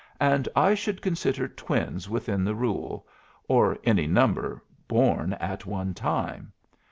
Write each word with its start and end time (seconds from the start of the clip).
"And 0.19 0.49
I 0.55 0.73
should 0.73 0.99
consider 1.03 1.47
twins 1.47 2.09
within 2.09 2.43
the 2.43 2.55
rule; 2.55 3.05
or 3.47 3.77
any 3.83 4.07
number 4.07 4.63
born 4.87 5.33
at 5.33 5.67
one 5.67 5.93
time. 5.93 6.51